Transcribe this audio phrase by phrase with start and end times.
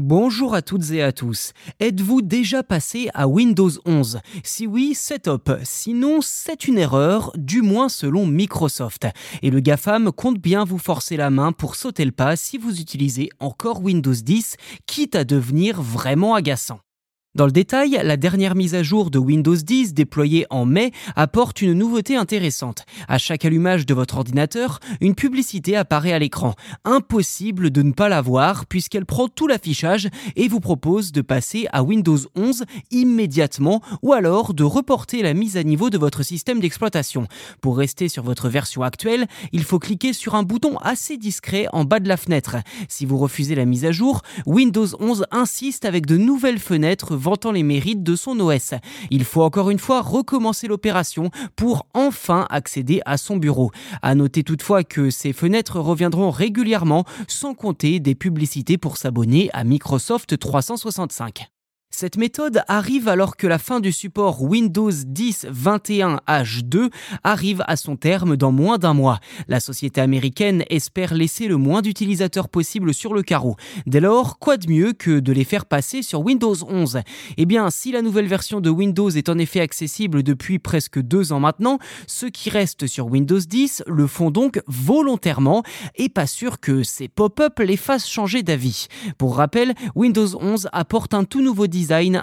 [0.00, 1.52] Bonjour à toutes et à tous.
[1.80, 5.50] Êtes-vous déjà passé à Windows 11 Si oui, c'est top.
[5.64, 9.08] Sinon, c'est une erreur, du moins selon Microsoft.
[9.42, 12.80] Et le GAFAM compte bien vous forcer la main pour sauter le pas si vous
[12.80, 14.54] utilisez encore Windows 10,
[14.86, 16.78] quitte à devenir vraiment agaçant.
[17.34, 21.60] Dans le détail, la dernière mise à jour de Windows 10 déployée en mai apporte
[21.60, 22.86] une nouveauté intéressante.
[23.06, 26.54] À chaque allumage de votre ordinateur, une publicité apparaît à l'écran.
[26.86, 31.66] Impossible de ne pas la voir puisqu'elle prend tout l'affichage et vous propose de passer
[31.70, 36.60] à Windows 11 immédiatement ou alors de reporter la mise à niveau de votre système
[36.60, 37.26] d'exploitation.
[37.60, 41.84] Pour rester sur votre version actuelle, il faut cliquer sur un bouton assez discret en
[41.84, 42.56] bas de la fenêtre.
[42.88, 47.52] Si vous refusez la mise à jour, Windows 11 insiste avec de nouvelles fenêtres vantant
[47.52, 48.74] les mérites de son OS.
[49.10, 53.70] Il faut encore une fois recommencer l'opération pour enfin accéder à son bureau.
[54.02, 59.64] À noter toutefois que ces fenêtres reviendront régulièrement sans compter des publicités pour s'abonner à
[59.64, 61.57] Microsoft 365.
[61.90, 66.90] Cette méthode arrive alors que la fin du support Windows 10 21H2
[67.24, 69.20] arrive à son terme dans moins d'un mois.
[69.48, 73.56] La société américaine espère laisser le moins d'utilisateurs possible sur le carreau.
[73.86, 77.00] Dès lors, quoi de mieux que de les faire passer sur Windows 11
[77.38, 81.32] Eh bien, si la nouvelle version de Windows est en effet accessible depuis presque deux
[81.32, 85.62] ans maintenant, ceux qui restent sur Windows 10 le font donc volontairement
[85.96, 88.88] et pas sûr que ces pop-up les fassent changer d'avis.
[89.16, 91.66] Pour rappel, Windows 11 apporte un tout nouveau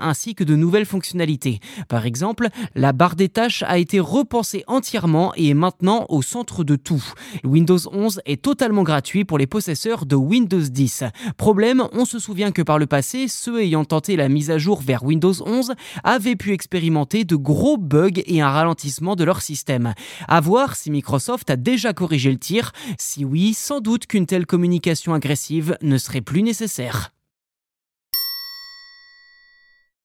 [0.01, 1.59] ainsi que de nouvelles fonctionnalités.
[1.87, 6.63] Par exemple, la barre des tâches a été repensée entièrement et est maintenant au centre
[6.63, 7.03] de tout.
[7.43, 11.03] Windows 11 est totalement gratuit pour les possesseurs de Windows 10.
[11.37, 14.81] Problème, on se souvient que par le passé, ceux ayant tenté la mise à jour
[14.81, 19.93] vers Windows 11 avaient pu expérimenter de gros bugs et un ralentissement de leur système.
[20.27, 22.71] À voir si Microsoft a déjà corrigé le tir.
[22.97, 27.14] Si oui, sans doute qu'une telle communication agressive ne serait plus nécessaire.